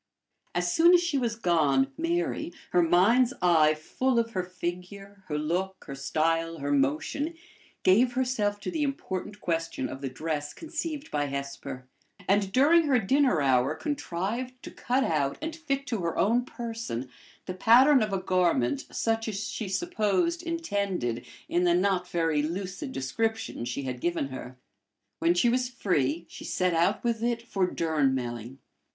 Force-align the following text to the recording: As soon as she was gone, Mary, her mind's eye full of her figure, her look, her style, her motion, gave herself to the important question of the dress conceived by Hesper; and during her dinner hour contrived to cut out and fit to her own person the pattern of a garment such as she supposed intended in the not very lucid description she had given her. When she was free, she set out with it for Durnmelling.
As 0.55 0.73
soon 0.73 0.95
as 0.95 1.03
she 1.03 1.19
was 1.19 1.35
gone, 1.35 1.93
Mary, 1.95 2.51
her 2.71 2.81
mind's 2.81 3.35
eye 3.39 3.75
full 3.75 4.17
of 4.17 4.31
her 4.31 4.41
figure, 4.41 5.23
her 5.27 5.37
look, 5.37 5.83
her 5.85 5.93
style, 5.93 6.57
her 6.57 6.71
motion, 6.71 7.35
gave 7.83 8.13
herself 8.13 8.59
to 8.61 8.71
the 8.71 8.81
important 8.81 9.39
question 9.41 9.87
of 9.87 10.01
the 10.01 10.09
dress 10.09 10.55
conceived 10.55 11.11
by 11.11 11.25
Hesper; 11.25 11.85
and 12.27 12.51
during 12.51 12.85
her 12.87 12.97
dinner 12.97 13.43
hour 13.43 13.75
contrived 13.75 14.55
to 14.63 14.71
cut 14.71 15.03
out 15.03 15.37
and 15.39 15.55
fit 15.55 15.85
to 15.85 15.99
her 15.99 16.17
own 16.17 16.45
person 16.45 17.07
the 17.45 17.53
pattern 17.53 18.01
of 18.01 18.11
a 18.11 18.17
garment 18.19 18.85
such 18.91 19.27
as 19.27 19.47
she 19.51 19.69
supposed 19.69 20.41
intended 20.41 21.27
in 21.47 21.63
the 21.63 21.75
not 21.75 22.07
very 22.09 22.41
lucid 22.41 22.91
description 22.91 23.65
she 23.65 23.83
had 23.83 24.01
given 24.01 24.29
her. 24.29 24.57
When 25.19 25.35
she 25.35 25.47
was 25.47 25.69
free, 25.69 26.25
she 26.27 26.43
set 26.43 26.73
out 26.73 27.03
with 27.03 27.21
it 27.21 27.43
for 27.43 27.67
Durnmelling. 27.69 28.57